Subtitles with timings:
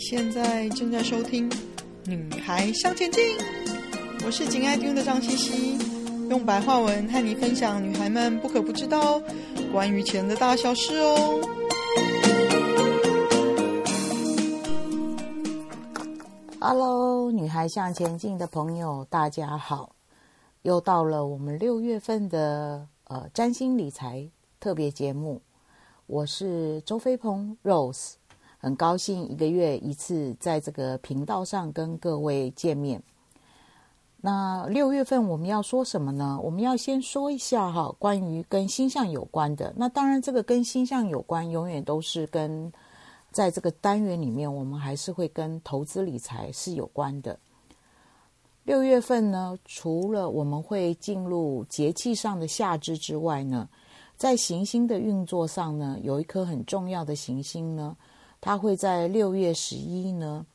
[0.00, 1.48] 现在正在收听
[2.06, 3.22] 《女孩向前进》，
[4.24, 5.78] 我是紧爱听的张茜茜，
[6.30, 9.20] 用白话文和你分享女孩们不可不知道
[9.70, 11.40] 关于钱的大小事哦。
[16.58, 19.94] Hello，女孩向前进的朋友，大家好！
[20.62, 24.26] 又到了我们六月份的呃占星理财
[24.58, 25.42] 特别节目，
[26.06, 28.14] 我是周飞鹏 Rose。
[28.60, 33.02] 很高兴一个月一次在这个频道上跟各位见面。
[34.20, 36.38] 那六月份我们要说什么呢？
[36.42, 39.72] 我们要先说一下哈，关于跟星象有关的。
[39.74, 42.70] 那当然，这个跟星象有关，永远都是跟
[43.30, 47.38] 在这个单元里面，我们还是会跟投资理财是有关的。
[48.64, 53.66] 六月份呢，除了我们会进入节气上的夏至之外呢，
[54.18, 57.96] 在行星的运作上呢，有一颗很重要的行星呢。
[58.40, 60.46] 它会在六月十一呢，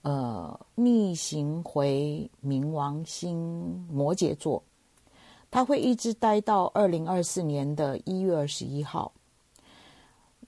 [0.00, 4.62] 呃，逆行回冥王星摩羯座，
[5.50, 9.12] 它会一直待到二零二四年的一月二十一号。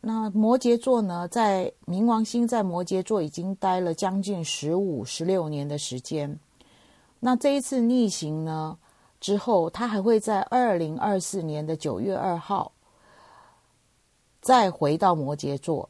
[0.00, 6.41] 那摩羯座呢，在冥王星在摩羯座已经待了将近十五、十六年的时间。
[7.19, 8.78] 那这一次逆行呢
[9.20, 12.72] 之后，它还会在二零二四年的九月二号
[14.41, 15.90] 再回到摩羯座。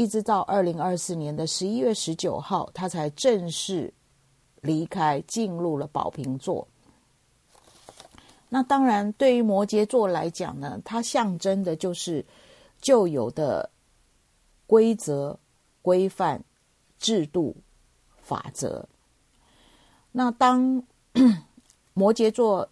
[0.00, 3.92] 一直到二零二四年的十一月十九号，他才正式
[4.62, 6.66] 离开，进入了宝瓶座。
[8.48, 12.24] 那当然，对于摩羯座来讲呢，它象征的就是
[12.80, 13.68] 旧有的
[14.66, 15.38] 规则、
[15.82, 16.42] 规范、
[16.98, 17.54] 制度、
[18.22, 18.88] 法则。
[20.12, 20.82] 那当
[21.92, 22.66] 摩羯座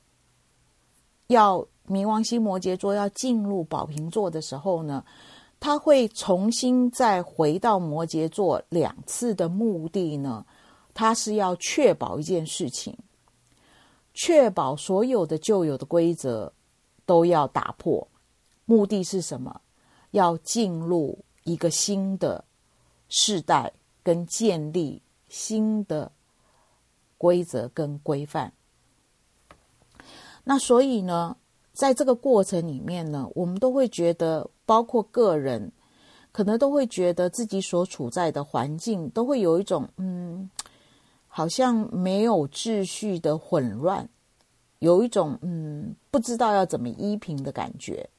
[1.27, 5.05] 要冥王星摩羯座要进入宝瓶座的时候呢，
[5.61, 10.47] 他会重新再回到摩羯座两次的目的呢，
[10.95, 12.97] 他是要确保一件事情，
[14.15, 16.53] 确保所有的旧有的规则
[17.05, 18.07] 都要打破。
[18.65, 19.61] 目的是什么？
[20.13, 22.45] 要进入一个新的
[23.09, 23.73] 世代，
[24.03, 26.11] 跟建立新的
[27.19, 28.53] 规则跟规范。
[30.45, 31.37] 那所以呢，
[31.79, 34.51] 在这个过程里面呢，我们都会觉得。
[34.67, 35.73] 包括个人，
[36.31, 40.51] 可能都会觉得自己所处在的环境都会有一种嗯，
[41.27, 44.07] 好像没有秩序的混乱，
[44.81, 48.11] 有一种嗯，不知道要怎么依凭的感觉。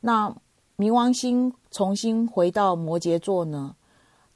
[0.00, 0.34] 那
[0.76, 3.76] 冥王星重新回到摩羯座呢，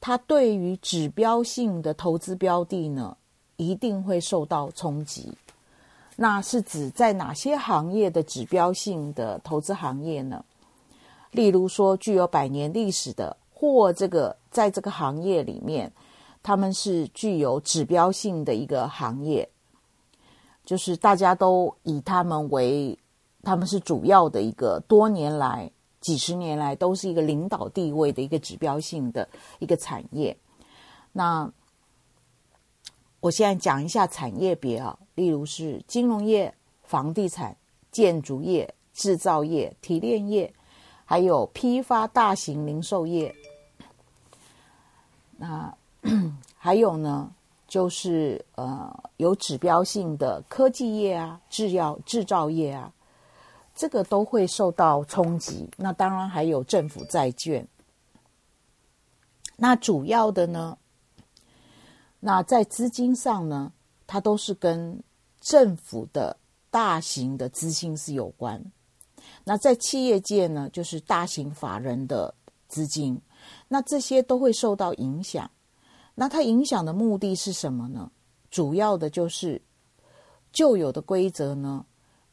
[0.00, 3.16] 它对于指标性的投资标的呢，
[3.56, 5.32] 一定会受到冲击。
[6.16, 10.44] 那是指在哪些行业的指标性的投资行业呢？
[11.32, 15.90] 例如说，具有百年历史的，或这个在这个行业里面，
[16.42, 19.48] 他们是具有指标性的一个行业，
[20.64, 22.96] 就是大家都以他们为，
[23.42, 25.68] 他们是主要的一个多年来、
[26.00, 30.36] 几十年来都是一个领导地位的一个指标性的一个产业。
[31.10, 31.50] 那
[33.18, 37.56] 我现在讲一下产业别啊，例如是金融业、房地产、
[37.90, 40.52] 建筑业、制造业、提炼业。
[41.06, 43.34] 还有批发大型零售业，
[45.36, 45.76] 那
[46.56, 47.30] 还有呢，
[47.68, 52.90] 就是呃有指标性的科技业啊、制药制造业啊，
[53.74, 55.68] 这个都会受到冲击。
[55.76, 57.68] 那当然还有政府债券。
[59.56, 60.78] 那主要的呢，
[62.18, 63.70] 那在资金上呢，
[64.14, 65.02] 它都是跟
[65.40, 66.36] 政府的
[66.70, 68.64] 大型的资金是有关。
[69.42, 72.32] 那在企业界呢，就是大型法人的
[72.68, 73.20] 资金，
[73.66, 75.50] 那这些都会受到影响。
[76.14, 78.08] 那它影响的目的是什么呢？
[78.52, 79.60] 主要的就是
[80.52, 81.84] 旧有的规则呢，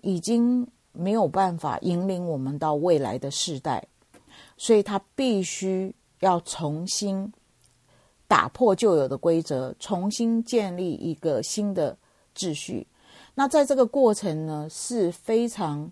[0.02, 3.88] 已经没有办法引领我们到未来的世代，
[4.56, 7.34] 所以它必须要重新
[8.32, 11.98] 打破旧有的规则，重新建立一个新的
[12.34, 12.88] 秩序。
[13.36, 15.92] 那在这个过程呢，是非常。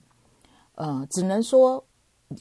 [0.76, 1.84] 呃，只能说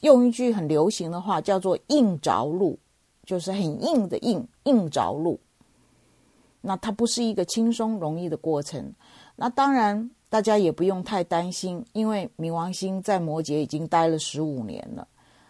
[0.03, 2.79] 用一句很流行的话，叫做“硬着陆”，
[3.27, 5.37] 就是很硬的硬，硬着陆。
[6.61, 8.93] 那它不是一个轻松容易的过程。
[9.35, 15.05] 那当然，大家也不用太担心，因为冥王星在摩羯已经待了十五年了。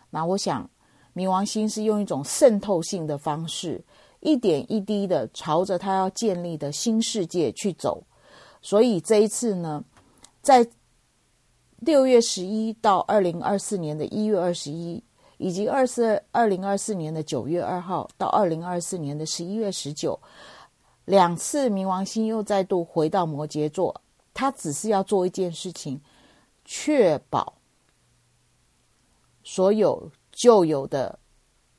[0.09, 0.67] 那我想，
[1.13, 3.79] 冥王星是用一种渗透性的方式，
[4.19, 8.03] 一点一滴的朝着他要建立的新世界去走。
[8.61, 9.83] 所以这一次呢，
[10.41, 10.67] 在
[11.77, 15.01] 六月十一到二零二四年的一月二十一，
[15.37, 20.19] 以及二四二零二四年的九月二号到二零二四年的十一月十九，
[21.05, 24.01] 两次冥王星又再度回到摩羯座，
[24.33, 26.01] 他只是要做一件事情，
[26.65, 27.53] 确保
[29.41, 31.17] 所有旧有的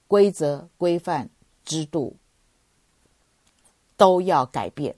[0.07, 1.29] 规则、规范、
[1.63, 2.17] 制度
[4.01, 4.97] 都要改变。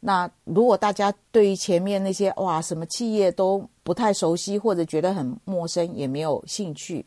[0.00, 7.04] 那如果大家对于前面那些哇什么企业都不太熟悉，或者觉得很陌生，也没有兴趣，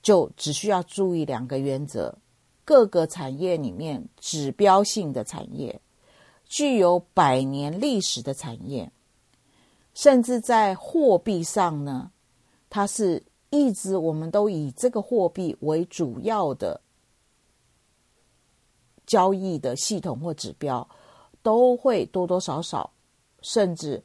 [0.00, 2.16] 就只需要注意两个原则：
[2.64, 5.80] 各个产业里面指标性的产业，
[6.44, 8.88] 具有百年历史的产业，
[9.92, 12.12] 甚至在货币上呢，
[12.70, 13.20] 它是
[13.50, 16.80] 一直我们都以这个货币为主要的
[19.06, 20.86] 交易的系统或指标。
[21.42, 22.90] 都会多多少少，
[23.40, 24.02] 甚至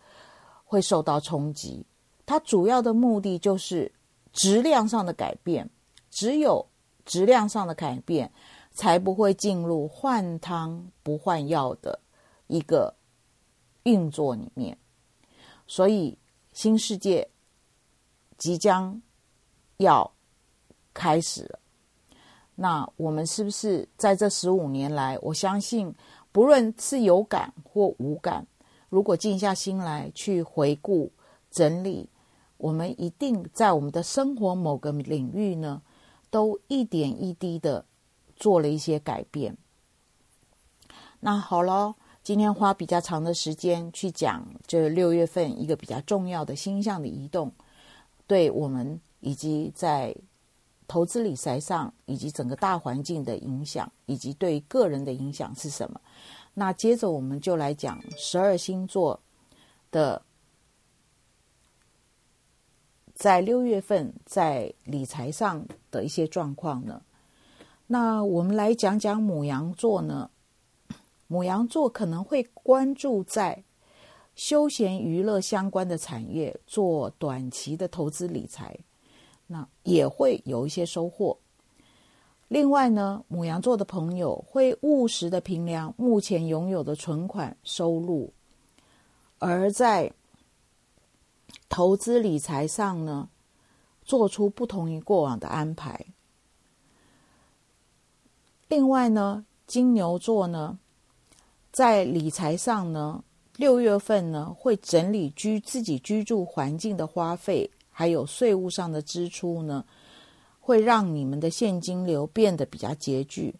[0.63, 1.83] 会受到冲击。
[2.23, 3.91] 它主要的目的就是
[4.31, 5.67] 质量上的改变，
[6.11, 6.63] 只有
[7.03, 8.31] 质量上的改变，
[8.69, 11.99] 才不会进入换汤不换药的
[12.45, 12.93] 一个
[13.85, 14.77] 运作里面。
[15.65, 16.15] 所以，
[16.53, 17.27] 新世界
[18.37, 19.01] 即将
[19.77, 20.13] 要
[20.93, 21.59] 开始了。
[22.61, 25.91] 那我们是不是在这十五年来，我相信。
[26.31, 28.45] 不论是有感或无感，
[28.87, 31.11] 如果静下心来去回顾
[31.49, 32.07] 整理，
[32.57, 35.81] 我们一定在我们的生活某个领域呢，
[36.29, 37.83] 都一点一滴的
[38.35, 39.57] 做了一些改变。
[41.19, 47.51] 那好了，今天花比较长的时间去讲这六月份一个比较重要的星象的移动，
[48.27, 50.15] 对我们以及在。
[50.91, 56.01] 投资理财上，以及整个大环境的影响，以及对个人的影响是什么？
[56.53, 59.17] 那接着我们就来讲十二星座
[59.89, 60.21] 的
[63.15, 67.01] 在六月份在理财上的一些状况呢。
[67.87, 70.29] 那我们来讲讲母羊座呢。
[71.27, 73.63] 母羊座可能会关注在
[74.35, 78.77] 休闲娱乐相关的产业，做短期的投资理财。
[79.51, 81.37] 那也会有一些收获。
[82.47, 88.31] 另外呢，母羊座的朋友会务实的评量目前拥有的存款收入，
[89.39, 90.11] 而在
[91.67, 93.27] 投资理财上呢，
[94.03, 96.05] 做出不同于过往的安排。
[98.69, 100.79] 另外呢，金牛座呢，
[101.73, 103.21] 在理财上呢，
[103.57, 107.69] 六月份呢，会整理居自己居住环境的花费。
[107.91, 109.85] 还有税务上的支出呢，
[110.59, 113.53] 会让你们的现金流变得比较拮据。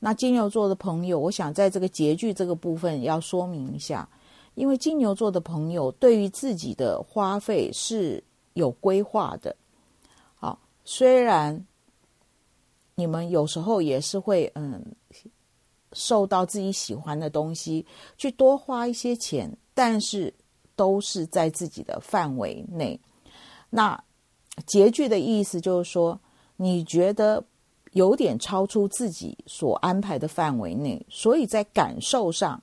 [0.00, 4.08] 那金牛座的朋友，我想在这个拮据这个部分要说明一下，
[4.54, 8.22] 因为金牛座的朋友对于自己的花费是
[8.54, 9.54] 有规划的。
[10.34, 11.64] 好，虽然
[12.94, 14.84] 你们有时候也是会嗯，
[15.92, 17.86] 受到自己喜欢的东西
[18.18, 20.32] 去多花一些钱，但是
[20.76, 23.00] 都是在自己的范围内。
[23.76, 24.00] 那
[24.68, 26.20] 拮据的意思就是说，
[26.58, 27.42] 你觉得
[27.90, 32.62] 有点超出自己所安排的范围内，所以在感受上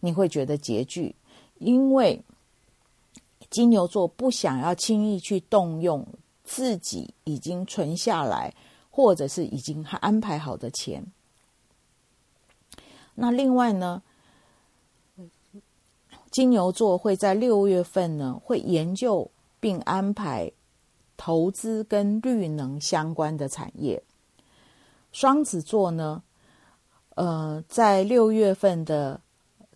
[0.00, 1.14] 你会觉得拮据，
[1.58, 2.20] 因为
[3.50, 6.04] 金牛座不想要轻易去动用
[6.42, 8.52] 自己已经存下来
[8.90, 11.06] 或者是已经安排好的钱。
[13.14, 14.02] 那另外呢，
[16.32, 19.30] 金牛座会在六月份呢会研究。
[19.60, 20.50] 并安排
[21.16, 24.02] 投资跟绿能相关的产业。
[25.10, 26.22] 双子座呢，
[27.14, 29.20] 呃，在六月份的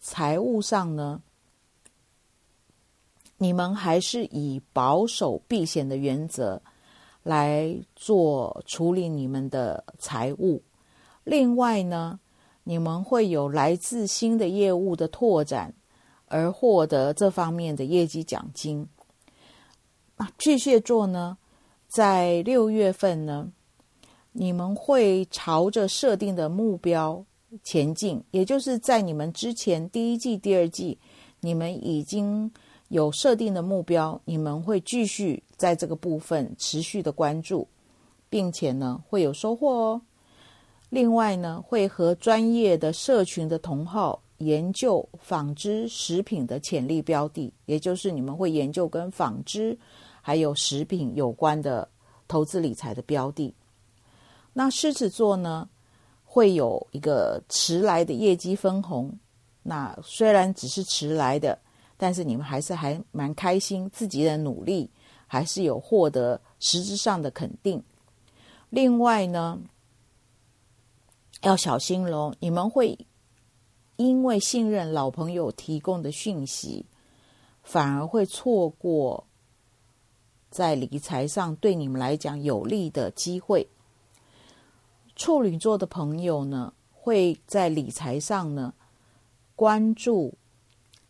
[0.00, 1.22] 财务上呢，
[3.38, 6.60] 你们还是以保守避险的原则
[7.22, 10.62] 来做处理你们的财务。
[11.24, 12.20] 另外呢，
[12.64, 15.74] 你们会有来自新的业务的拓展
[16.26, 18.86] 而获得这方面的业绩奖金。
[20.38, 21.36] 巨蟹座呢，
[21.88, 23.50] 在六月份呢，
[24.32, 27.24] 你们会朝着设定的目标
[27.62, 30.98] 前进，也就是在你们之前第一季、第二季，
[31.40, 32.50] 你们已经
[32.88, 37.66] 有设定的目标，你们会继续在这个部分持续的关注，
[38.28, 40.02] 并且呢，会有收获哦。
[40.88, 49.78] 另外呢，会和专业的社群的同好研究纺织食品的潜力标的，也就是你们会研究跟纺织。
[50.22, 51.86] 还有食品有关的
[52.26, 53.54] 投资理财的标的，
[54.54, 55.68] 那狮子座呢，
[56.24, 59.18] 会有一个迟来的业绩分红。
[59.62, 61.58] 那虽然只是迟来的，
[61.96, 64.90] 但是你们还是还蛮开心，自己的努力
[65.26, 67.82] 还是有获得实质上的肯定。
[68.70, 69.60] 另外呢，
[71.42, 72.98] 要小心喽，你们会
[73.96, 76.86] 因为信任老朋友提供的讯息，
[77.62, 79.26] 反而会错过
[80.52, 83.66] 在理财上对你们来讲有利的机会。
[85.16, 88.74] 处女座的朋友呢，会在理财上呢，
[89.56, 90.34] 关注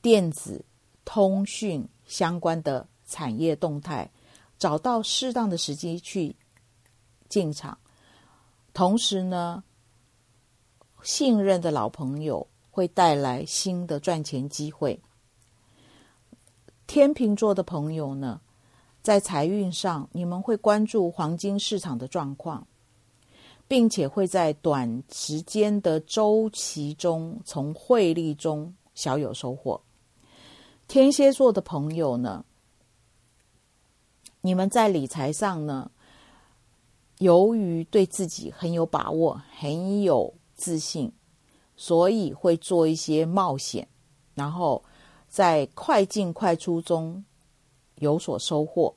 [0.00, 0.64] 电子
[1.04, 4.08] 通讯相关的产业动态，
[4.58, 6.36] 找到适当的时机去
[7.28, 7.76] 进场。
[8.72, 9.64] 同时呢，
[11.02, 15.00] 信任的老朋友会带来新的赚钱机会。
[16.86, 18.40] 天秤座的朋友呢，
[19.02, 22.66] 在财运上，你们会关注黄金市场的状况。
[23.68, 29.80] 并且会在短时间的周期中，从汇率中小有收获。
[30.88, 32.44] 天蝎座的朋友呢，
[34.42, 35.90] 你们在理财上呢，
[37.16, 41.10] 由于对自己很有把握、很有自信，
[41.74, 43.88] 所以会做一些冒险，
[44.34, 44.84] 然后
[45.30, 47.24] 在快进快出中
[48.02, 48.94] 有所收获。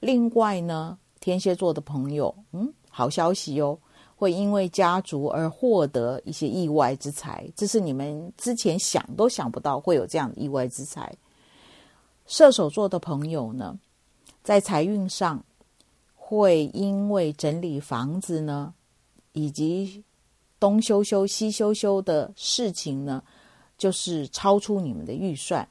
[0.00, 3.78] 另外呢，天蝎座的朋友，嗯，好消息哟。
[4.18, 11.14] 会因为家族而获得一些意外之财，这是你们之前想都想不到会有这样的意外之财。
[12.26, 13.78] 射手座的朋友呢，
[14.42, 15.44] 在财运上
[16.14, 18.72] 会因为整理房子呢，
[19.32, 20.02] 以及
[20.58, 23.22] 东修修西修修的事情呢，
[23.76, 25.68] 就是超出你们的预算。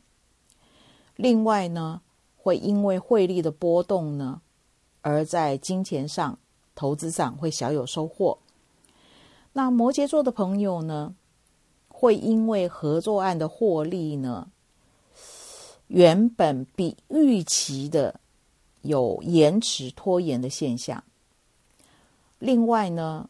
[1.16, 2.00] 另外呢，
[2.46, 4.40] 会因为汇率的波动呢，
[5.02, 6.38] 而在金钱上。
[6.76, 8.38] 投资上会小有收获。
[9.54, 11.16] 那摩羯座的朋友呢，
[11.88, 14.50] 会因为合作案的获利呢，
[15.88, 18.20] 原本比预期的
[18.82, 21.02] 有延迟拖延的现象。
[22.40, 23.30] 另外呢，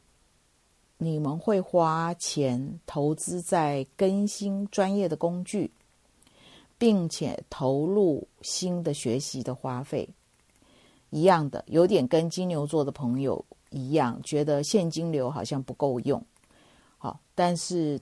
[0.97, 5.69] 你们会花钱投资在更新专业的工具，
[6.77, 10.07] 并且投入新的学习的花费。
[11.11, 16.21] 一样的，有点跟金牛座的朋友一样，觉得现金流好像不够用。
[16.97, 17.99] 好，但是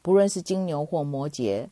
[0.00, 1.66] 不论是金牛或摩羯，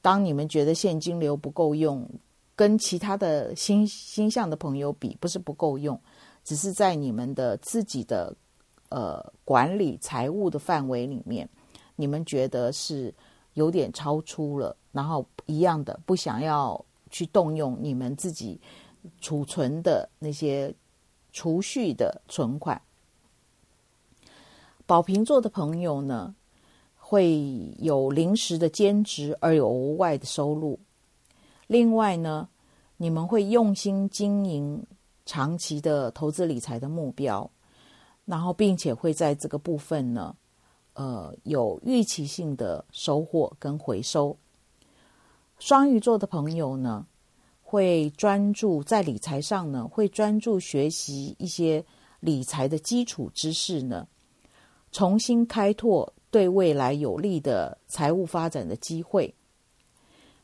[0.00, 2.08] 当你们觉得现金流不够用，
[2.56, 6.00] 跟其他的星星象的朋友比，不是不够用，
[6.42, 8.34] 只是在你们的自己的
[8.88, 11.48] 呃管理财务的范围里面，
[11.94, 13.14] 你们觉得是
[13.52, 18.58] 有点超出了，然后一样的不想要去动用你们自己。
[19.20, 20.74] 储存的那些
[21.32, 22.82] 储蓄的存款，
[24.84, 26.34] 宝瓶座的朋友呢，
[26.96, 27.40] 会
[27.78, 30.76] 有临时的兼职而有额外的收入。
[31.68, 32.48] 另外呢，
[32.96, 34.84] 你们会用心经营
[35.24, 37.48] 长期的投资理财的目标，
[38.24, 40.34] 然后并且会在这个部分呢，
[40.94, 44.36] 呃，有预期性的收获跟回收。
[45.58, 47.06] 双鱼座的朋友呢，
[47.62, 51.84] 会专注在理财上呢，会专注学习一些
[52.20, 54.06] 理财的基础知识呢，
[54.92, 59.34] 重新开拓对未来有利的财务发展的机会。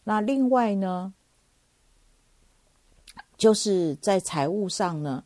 [0.02, 1.12] 那另外呢，
[3.36, 5.22] 就是在财务上呢，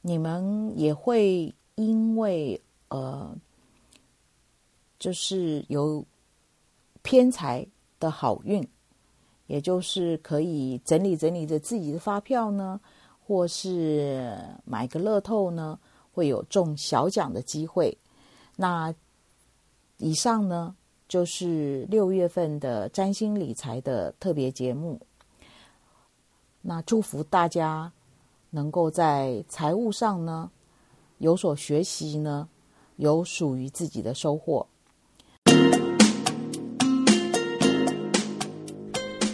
[0.00, 3.34] 你们也会因为呃，
[4.98, 6.04] 就是有
[7.02, 7.64] 偏财
[8.00, 8.68] 的好运。
[9.50, 12.80] 也就是可以整理整理着自己的发票呢，
[13.26, 14.32] 或是
[14.64, 15.76] 买个乐透呢，
[16.12, 17.98] 会有中小奖的机会。
[18.54, 18.94] 那
[19.98, 20.76] 以上呢，
[21.08, 25.00] 就是六月份的占星理财的特别节目。
[26.62, 27.90] 那祝福大家
[28.50, 30.48] 能够在财务上呢
[31.18, 32.48] 有所学习呢，
[32.98, 34.64] 有属于自己的收获。